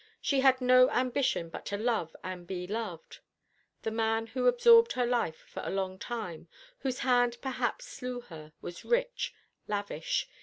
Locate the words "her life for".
4.93-5.61